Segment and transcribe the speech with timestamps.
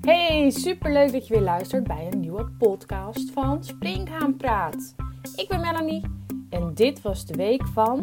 [0.00, 4.94] Hey, superleuk dat je weer luistert bij een nieuwe podcast van Springhaan Praat.
[5.36, 6.04] Ik ben Melanie
[6.50, 7.98] en dit was de week van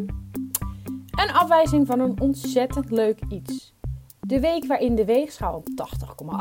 [1.11, 3.73] een afwijzing van een ontzettend leuk iets.
[4.20, 5.68] De week waarin de weegschaal op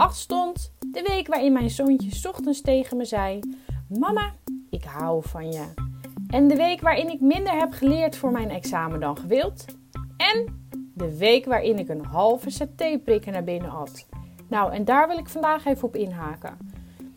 [0.09, 0.73] 80,8 stond.
[0.78, 3.41] De week waarin mijn zoontje ochtends tegen me zei:
[3.88, 4.34] Mama,
[4.70, 5.64] ik hou van je.
[6.28, 9.64] En de week waarin ik minder heb geleerd voor mijn examen dan gewild.
[10.16, 10.64] En
[10.95, 14.06] de week waarin ik een halve satéprikker naar binnen had.
[14.48, 16.59] Nou, en daar wil ik vandaag even op inhaken.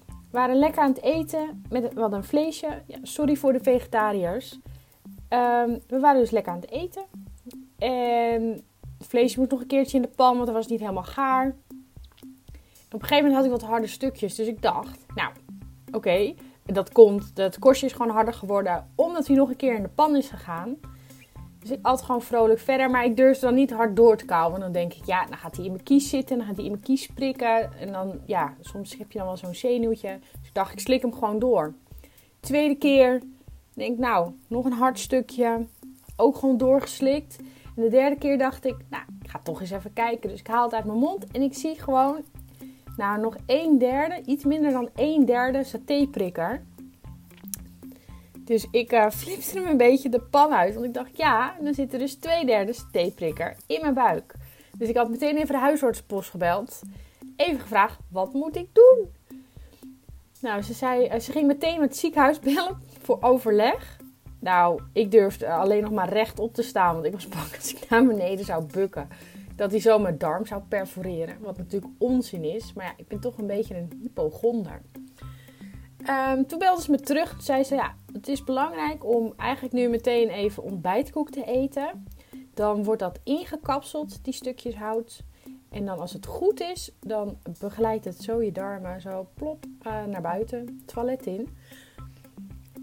[0.07, 2.81] We waren lekker aan het eten met wat een vleesje.
[2.85, 4.59] Ja, sorry voor de vegetariërs.
[5.27, 7.03] Ehm, we waren dus lekker aan het eten.
[7.77, 8.63] En
[8.97, 11.55] het vleesje moet nog een keertje in de pan, want het was niet helemaal gaar.
[12.91, 15.31] Op een gegeven moment had ik wat harde stukjes, dus ik dacht, nou,
[15.91, 16.33] oké,
[16.65, 19.89] dat komt, het korstje is gewoon harder geworden, omdat hij nog een keer in de
[19.89, 20.75] pan is gegaan.
[21.59, 24.51] Dus ik at gewoon vrolijk verder, maar ik durfde dan niet hard door te kauwen.
[24.51, 26.65] Want dan denk ik, ja, dan gaat hij in mijn kies zitten, dan gaat hij
[26.65, 27.73] in mijn kies prikken.
[27.79, 30.19] En dan, ja, soms heb je dan wel zo'n zenuwtje.
[30.39, 31.73] Dus ik dacht, ik slik hem gewoon door.
[32.39, 33.21] Tweede keer,
[33.73, 35.65] denk ik, nou, nog een hard stukje.
[36.15, 37.37] Ook gewoon doorgeslikt.
[37.75, 40.29] En de derde keer dacht ik, nou, ik ga toch eens even kijken.
[40.29, 42.21] Dus ik haal het uit mijn mond en ik zie gewoon,
[42.97, 46.63] nou, nog een derde, iets minder dan een derde satéprikker.
[48.49, 50.73] Dus ik uh, flipte hem een beetje de pan uit.
[50.73, 54.33] Want ik dacht, ja, dan zit er dus twee derde theeprikker in mijn buik.
[54.77, 56.81] Dus ik had meteen even de huisartspost gebeld.
[57.35, 59.13] Even gevraagd, wat moet ik doen?
[60.39, 63.97] Nou, ze, zei, eh, ze ging meteen met het ziekenhuis bellen voor overleg.
[64.39, 66.93] Nou, ik durfde alleen nog maar recht op te staan.
[66.93, 69.07] Want ik was bang als ik naar beneden zou bukken.
[69.55, 71.37] Dat hij zo mijn darm zou perforeren.
[71.39, 72.73] Wat natuurlijk onzin is.
[72.73, 74.81] Maar ja, ik ben toch een beetje een hypochonder.
[76.07, 77.31] Um, toen belde ze me terug.
[77.31, 82.05] Toen zei ze, ja, het is belangrijk om eigenlijk nu meteen even ontbijtkoek te eten.
[82.53, 85.23] Dan wordt dat ingekapseld, die stukjes hout.
[85.69, 90.03] En dan als het goed is, dan begeleidt het zo je darmen zo plop uh,
[90.05, 91.57] naar buiten, het toilet in.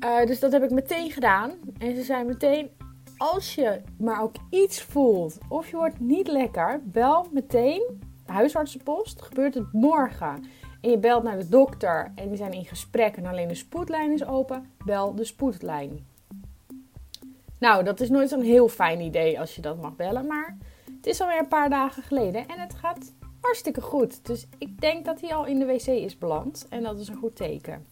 [0.05, 1.53] Uh, dus dat heb ik meteen gedaan.
[1.79, 2.71] En ze zei meteen,
[3.17, 9.23] als je maar ook iets voelt of je wordt niet lekker, bel meteen huisartsenpost.
[9.23, 10.45] Gebeurt het morgen
[10.81, 14.13] en je belt naar de dokter en die zijn in gesprek en alleen de spoedlijn
[14.13, 16.07] is open, bel de spoedlijn.
[17.59, 20.57] Nou, dat is nooit zo'n heel fijn idee als je dat mag bellen, maar
[20.97, 24.27] het is alweer een paar dagen geleden en het gaat hartstikke goed.
[24.27, 27.17] Dus ik denk dat hij al in de wc is beland en dat is een
[27.17, 27.87] goed teken.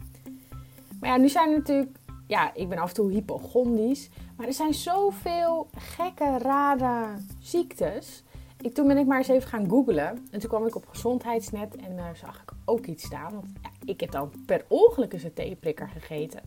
[1.00, 1.96] Maar ja, nu zijn er natuurlijk,
[2.26, 7.06] ja, ik ben af en toe hypochondisch, maar er zijn zoveel gekke, rare
[7.40, 8.22] ziektes.
[8.60, 10.26] Ik, toen ben ik maar eens even gaan googlen.
[10.30, 13.32] En toen kwam ik op gezondheidsnet en uh, zag ik ook iets staan.
[13.32, 16.40] Want ja, ik heb dan per ongeluk een satéprikker gegeten.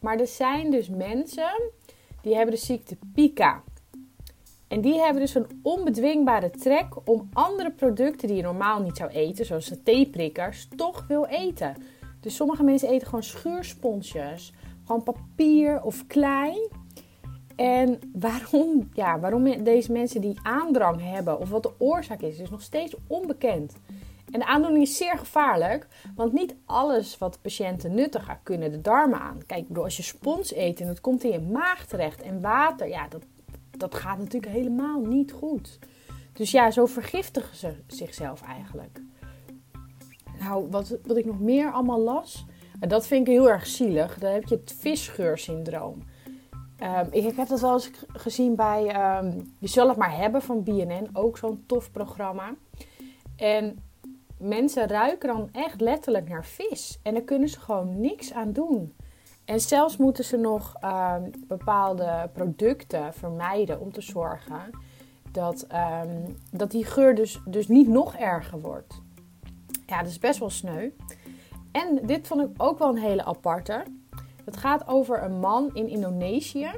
[0.00, 1.70] Maar er zijn dus mensen
[2.22, 3.62] die hebben de ziekte Pika.
[4.68, 9.10] En die hebben dus een onbedwingbare trek om andere producten die je normaal niet zou
[9.10, 11.76] eten, zoals satéprikkers, toch wil eten.
[12.20, 14.52] Dus sommige mensen eten gewoon schuursponsjes,
[14.86, 16.68] gewoon papier of klei.
[17.60, 22.50] En waarom, ja, waarom deze mensen die aandrang hebben of wat de oorzaak is, is
[22.50, 23.72] nog steeds onbekend.
[24.30, 29.20] En de aandoening is zeer gevaarlijk, want niet alles wat patiënten nuttigen kunnen de darmen
[29.20, 29.40] aan.
[29.46, 33.08] Kijk, als je spons eet en het komt in je maag terecht en water, ja,
[33.08, 33.22] dat,
[33.76, 35.78] dat gaat natuurlijk helemaal niet goed.
[36.32, 39.00] Dus ja, zo vergiftigen ze zichzelf eigenlijk.
[40.38, 42.46] Nou, wat, wat ik nog meer allemaal las,
[42.78, 44.18] dat vind ik heel erg zielig.
[44.18, 46.02] Dan heb je het visgeursyndroom.
[46.82, 50.62] Um, ik heb dat wel eens gezien bij um, Je zal het maar hebben van
[50.62, 51.08] BNN.
[51.12, 52.54] Ook zo'n tof programma.
[53.36, 53.82] En
[54.38, 56.98] mensen ruiken dan echt letterlijk naar vis.
[57.02, 58.94] En daar kunnen ze gewoon niks aan doen.
[59.44, 64.70] En zelfs moeten ze nog um, bepaalde producten vermijden om te zorgen
[65.32, 65.66] dat,
[66.50, 69.02] dat die geur dus, dus niet nog erger wordt.
[69.86, 70.90] Ja, dat is best wel sneu.
[71.72, 73.84] En dit vond ik ook wel een hele aparte.
[74.50, 76.70] Het gaat over een man in Indonesië.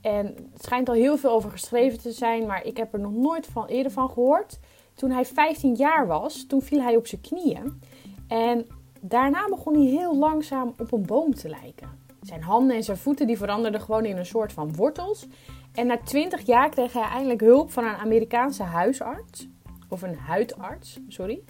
[0.00, 3.12] En het schijnt al heel veel over geschreven te zijn, maar ik heb er nog
[3.12, 4.58] nooit van, eerder van gehoord.
[4.94, 7.80] Toen hij 15 jaar was, toen viel hij op zijn knieën.
[8.28, 8.66] En
[9.00, 11.88] daarna begon hij heel langzaam op een boom te lijken.
[12.22, 15.26] Zijn handen en zijn voeten die veranderden gewoon in een soort van wortels.
[15.72, 19.48] En na 20 jaar kreeg hij eindelijk hulp van een Amerikaanse huisarts.
[19.88, 21.42] Of een huidarts, sorry.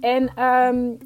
[0.00, 0.98] En um,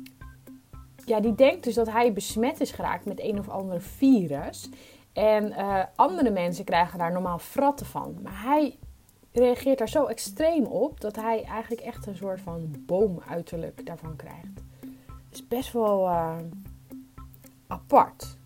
[1.04, 4.68] ja, die denkt dus dat hij besmet is geraakt met een of ander virus.
[5.12, 8.18] En uh, andere mensen krijgen daar normaal fratten van.
[8.22, 8.78] Maar hij
[9.32, 14.62] reageert daar zo extreem op dat hij eigenlijk echt een soort van boomuiterlijk daarvan krijgt.
[15.06, 16.36] Het is best wel uh,
[17.66, 18.36] apart.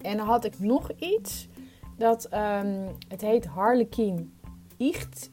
[0.00, 1.48] En dan had ik nog iets.
[1.96, 4.32] Dat um, het heet Harlequin
[4.76, 5.30] icht.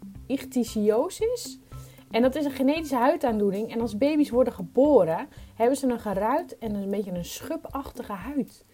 [2.12, 3.72] En dat is een genetische huidaandoening.
[3.72, 8.66] En als baby's worden geboren, hebben ze een geruit en een beetje een schubachtige huid.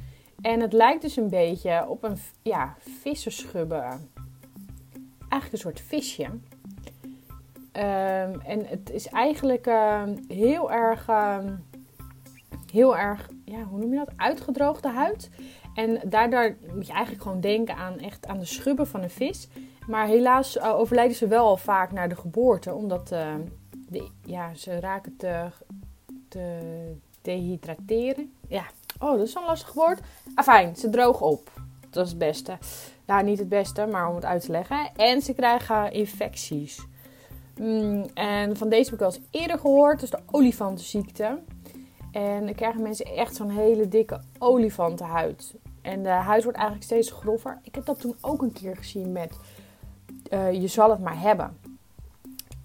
[0.41, 3.83] En het lijkt dus een beetje op een ja, vissenschubbe.
[5.29, 6.29] Eigenlijk een soort visje.
[7.71, 11.53] Ehm, en het is eigenlijk ehm, heel erg, ehm,
[12.71, 14.11] heel erg, ja, hoe noem je dat?
[14.15, 15.29] Uitgedroogde huid.
[15.73, 19.47] En daardoor moet je eigenlijk gewoon denken aan, echt aan de schubben van een vis.
[19.87, 24.79] Maar helaas uh, overlijden ze wel al vaak naar de geboorte, omdat de, ja, ze
[24.79, 25.49] raken te,
[26.27, 26.59] te
[27.21, 28.33] dehydrateren.
[28.47, 28.65] Ja,
[28.99, 29.99] oh, dat is een lastig woord.
[30.35, 31.51] Afijn, ze drogen op.
[31.89, 32.57] Dat is het beste.
[33.05, 34.89] Nou, niet het beste, maar om het uit te leggen.
[34.95, 36.85] En ze krijgen infecties.
[37.59, 40.01] Mm, en van deze heb ik al eens eerder gehoord.
[40.01, 41.39] Is de olifantenziekte.
[42.11, 45.55] En dan krijgen mensen echt zo'n hele dikke olifantenhuid.
[45.81, 47.59] En de huid wordt eigenlijk steeds grover.
[47.63, 49.37] Ik heb dat toen ook een keer gezien met
[50.33, 51.57] uh, Je zal het maar hebben.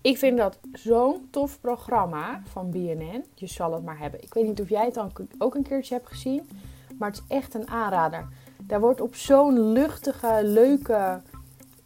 [0.02, 3.24] Ik vind dat zo'n tof programma van BNN.
[3.34, 4.22] Je zal het maar hebben.
[4.22, 6.48] Ik weet niet of jij het dan ook een keertje hebt gezien.
[6.98, 8.28] Maar het is echt een aanrader.
[8.62, 11.20] Daar wordt op zo'n luchtige, leuke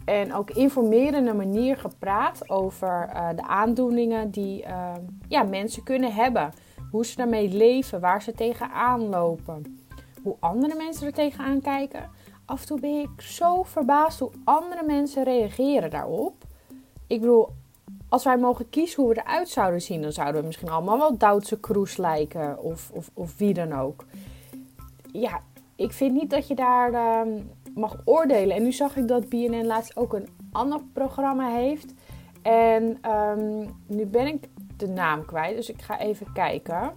[0.04, 4.92] en ook informerende manier gepraat over uh, de aandoeningen die uh,
[5.28, 6.52] ja, mensen kunnen hebben.
[6.90, 9.86] Hoe ze daarmee leven, waar ze tegenaan lopen.
[10.22, 12.10] Hoe andere mensen er tegenaan kijken.
[12.44, 16.44] Af en toe ben ik zo verbaasd hoe andere mensen reageren daarop.
[17.06, 17.48] Ik bedoel,
[18.08, 21.18] als wij mogen kiezen hoe we eruit zouden zien, dan zouden we misschien allemaal wel
[21.18, 24.04] Duitse Kroes lijken of, of, of wie dan ook.
[25.12, 25.42] Ja,
[25.76, 27.32] ik vind niet dat je daar uh,
[27.74, 28.56] mag oordelen.
[28.56, 31.94] En nu zag ik dat BNN laatst ook een ander programma heeft.
[32.42, 36.92] En um, nu ben ik de naam kwijt, dus ik ga even kijken.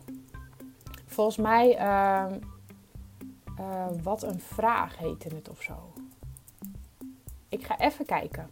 [1.06, 2.26] Volgens mij, uh,
[3.60, 5.94] uh, wat een vraag heette het of zo.
[7.50, 8.50] Ik ga even kijken.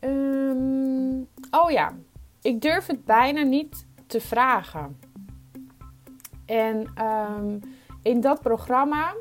[0.00, 1.92] Um, oh ja,
[2.42, 4.98] ik durf het bijna niet te vragen.
[6.44, 7.60] En um,
[8.02, 9.14] in dat programma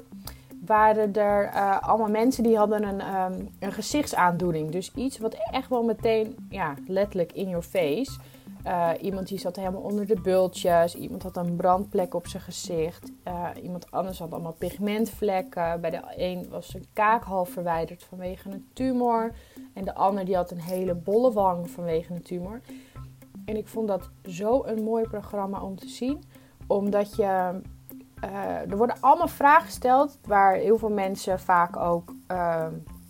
[0.65, 4.71] waren er uh, allemaal mensen die hadden een, um, een gezichtsaandoening.
[4.71, 8.19] Dus iets wat echt wel meteen, ja, letterlijk in your face.
[8.65, 10.95] Uh, iemand die zat helemaal onder de bultjes.
[10.95, 13.11] Iemand had een brandplek op zijn gezicht.
[13.27, 15.81] Uh, iemand anders had allemaal pigmentvlekken.
[15.81, 19.31] Bij de een was zijn kaak half verwijderd vanwege een tumor.
[19.73, 22.61] En de ander die had een hele bolle wang vanwege een tumor.
[23.45, 26.23] En ik vond dat zo een mooi programma om te zien.
[26.67, 27.61] Omdat je
[28.23, 32.13] uh, er worden allemaal vragen gesteld waar heel veel mensen vaak ook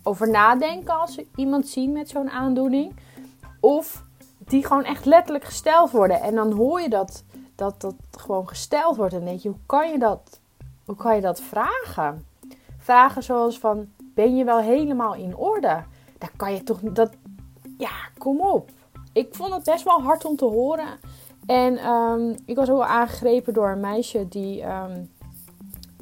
[0.02, 2.92] over nadenken als ze iemand zien met zo'n aandoening.
[3.60, 4.05] Of
[4.46, 6.20] die gewoon echt letterlijk gesteld worden.
[6.20, 7.24] En dan hoor je dat
[7.56, 9.14] dat, dat gewoon gesteld wordt.
[9.14, 10.40] En denk je, hoe kan je dat,
[10.84, 12.26] hoe kan je dat vragen?
[12.78, 15.82] Vragen zoals van, ben je wel helemaal in orde?
[16.18, 17.10] Daar kan je toch, dat,
[17.78, 18.70] ja, kom op.
[19.12, 20.98] Ik vond het best wel hard om te horen.
[21.46, 25.10] En um, ik was ook aangegrepen door een meisje die, um,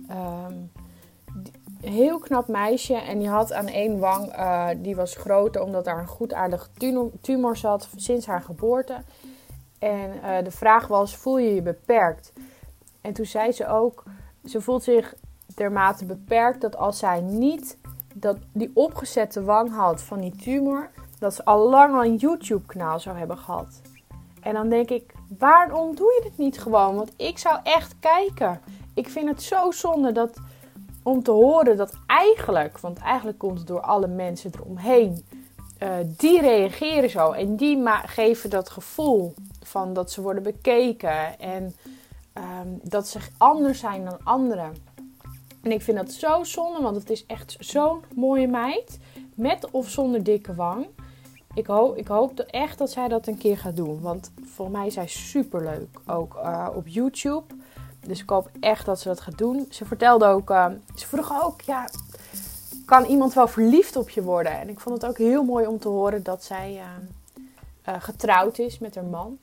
[0.08, 0.70] die,
[1.84, 2.94] heel knap meisje.
[2.94, 6.66] En die had aan één wang, uh, die was groter omdat daar een goedaardige
[7.20, 8.96] tumor zat sinds haar geboorte.
[9.78, 12.32] En uh, de vraag was, voel je je beperkt?
[13.00, 14.02] En toen zei ze ook,
[14.44, 15.14] ze voelt zich
[15.54, 17.78] dermate beperkt dat als zij niet
[18.14, 22.66] dat die opgezette wang had van die tumor, dat ze al lang al een YouTube
[22.66, 23.80] kanaal zou hebben gehad.
[24.40, 26.94] En dan denk ik, waarom doe je het niet gewoon?
[26.94, 28.61] Want ik zou echt kijken.
[28.94, 30.38] Ik vind het zo zonde dat,
[31.04, 35.25] om te horen dat eigenlijk, want eigenlijk komt het door alle mensen eromheen,
[35.82, 41.75] uh, die reageren zo en die geven dat gevoel van dat ze worden bekeken en
[42.34, 44.73] um, dat ze anders zijn dan anderen.
[45.62, 48.99] En ik vind dat zo zonde, want het is echt zo'n mooie meid.
[49.34, 50.87] Met of zonder dikke wang
[51.54, 54.00] ik hoop, ik hoop echt dat zij dat een keer gaat doen.
[54.00, 56.00] Want voor mij is zij super leuk.
[56.06, 57.53] Ook uh, op YouTube.
[58.06, 59.66] Dus ik hoop echt dat ze dat gaat doen.
[59.70, 61.88] Ze vertelde ook, uh, ze vroeg ook, ja,
[62.84, 64.61] kan iemand wel verliefd op je worden?
[64.61, 66.82] En ik vond het ook heel mooi om te horen dat zij
[67.88, 69.38] uh, getrouwd is met haar man.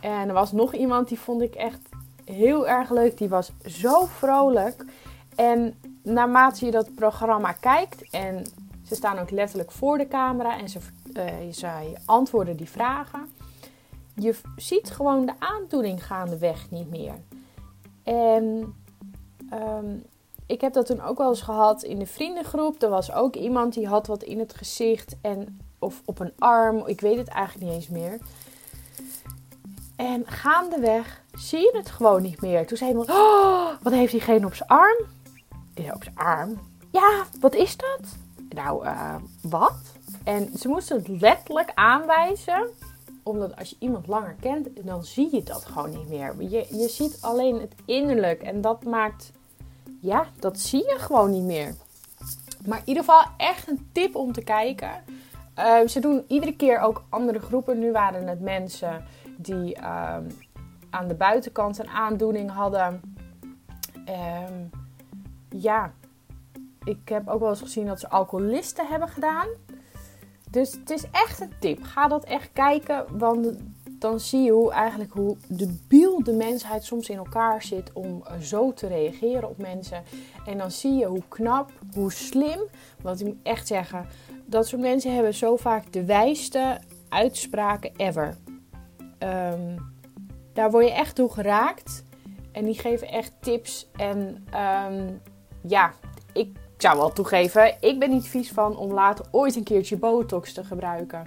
[0.00, 1.80] En er was nog iemand die vond ik echt
[2.24, 3.18] heel erg leuk.
[3.18, 4.84] Die was zo vrolijk.
[5.34, 8.44] En naarmate je dat programma kijkt en
[8.86, 10.78] ze staan ook letterlijk voor de camera en ze,
[11.12, 13.28] uh, zij antwoorden die vragen.
[14.14, 17.14] Je ziet gewoon de aandoening gaandeweg niet meer.
[18.02, 18.74] En
[19.52, 20.04] um,
[20.46, 22.82] ik heb dat toen ook wel eens gehad in de vriendengroep.
[22.82, 26.86] Er was ook iemand die had wat in het gezicht en, of op een arm.
[26.86, 28.18] Ik weet het eigenlijk niet eens meer.
[29.96, 32.66] En gaandeweg zie je het gewoon niet meer.
[32.66, 35.06] Toen zei iemand, oh, wat heeft diegene op zijn arm?
[35.94, 36.60] Op zijn arm?
[36.90, 38.00] Ja, wat is dat?
[38.48, 39.76] Nou, uh, wat?
[40.24, 42.66] En ze moesten het letterlijk aanwijzen
[43.22, 46.34] omdat als je iemand langer kent, dan zie je dat gewoon niet meer.
[46.38, 48.42] Je, je ziet alleen het innerlijk.
[48.42, 49.32] En dat maakt,
[50.00, 51.74] ja, dat zie je gewoon niet meer.
[52.66, 54.90] Maar in ieder geval echt een tip om te kijken.
[55.58, 57.78] Uh, ze doen iedere keer ook andere groepen.
[57.78, 59.04] Nu waren het mensen
[59.36, 60.16] die uh,
[60.90, 63.00] aan de buitenkant een aandoening hadden.
[64.08, 64.70] Um,
[65.48, 65.92] ja,
[66.84, 69.48] ik heb ook wel eens gezien dat ze alcoholisten hebben gedaan.
[70.52, 71.82] Dus het is echt een tip.
[71.82, 73.56] Ga dat echt kijken, want
[73.98, 78.72] dan zie je hoe eigenlijk hoe debiel de mensheid soms in elkaar zit om zo
[78.72, 80.02] te reageren op mensen.
[80.46, 82.60] En dan zie je hoe knap, hoe slim.
[83.02, 84.06] Want ik moet echt zeggen,
[84.44, 88.36] dat soort mensen hebben zo vaak de wijste uitspraken ever.
[89.18, 89.92] Um,
[90.52, 92.04] daar word je echt door geraakt.
[92.52, 93.88] En die geven echt tips.
[93.96, 95.20] En um,
[95.62, 95.92] ja,
[96.32, 100.52] ik zou wel toegeven, ik ben niet vies van om later ooit een keertje botox
[100.52, 101.26] te gebruiken.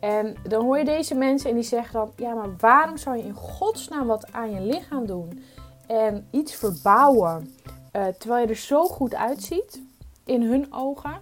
[0.00, 3.22] En dan hoor je deze mensen en die zeggen dan: ja, maar waarom zou je
[3.22, 5.42] in godsnaam wat aan je lichaam doen
[5.86, 7.54] en iets verbouwen
[7.92, 9.82] uh, terwijl je er zo goed uitziet
[10.24, 11.20] in hun ogen?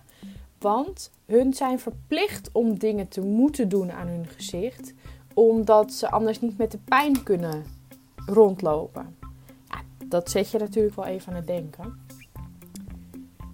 [0.58, 4.94] Want hun zijn verplicht om dingen te moeten doen aan hun gezicht,
[5.34, 7.64] omdat ze anders niet met de pijn kunnen
[8.26, 9.16] rondlopen.
[10.04, 12.05] Dat zet je natuurlijk wel even aan het denken.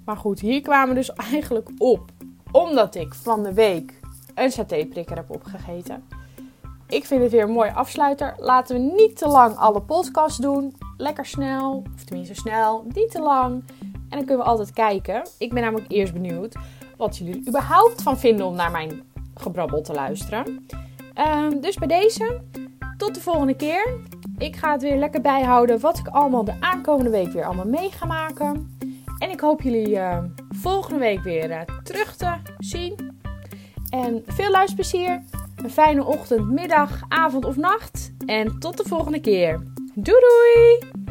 [0.04, 2.10] Maar goed, hier kwamen we dus eigenlijk op.
[2.52, 4.00] Omdat ik van de week
[4.34, 6.04] een satéprikker heb opgegeten.
[6.88, 8.34] Ik vind het weer een mooie afsluiter.
[8.38, 10.76] Laten we niet te lang alle podcasts doen.
[10.96, 13.64] Lekker snel, of tenminste snel, niet te lang.
[13.80, 15.22] En dan kunnen we altijd kijken.
[15.38, 16.56] Ik ben namelijk eerst benieuwd
[16.96, 19.02] wat jullie er überhaupt van vinden om naar mijn
[19.34, 20.66] gebrabbel te luisteren.
[21.14, 22.40] Ehm, dus bij deze,
[22.96, 23.98] tot de volgende keer.
[24.38, 27.90] Ik ga het weer lekker bijhouden wat ik allemaal de aankomende week weer allemaal mee
[27.90, 28.78] ga maken.
[29.22, 33.18] En ik hoop jullie uh, volgende week weer uh, terug te zien.
[33.88, 35.22] En veel luisterplezier.
[35.56, 38.12] Een fijne ochtend, middag, avond of nacht.
[38.26, 39.62] En tot de volgende keer.
[39.94, 41.01] Doei doei!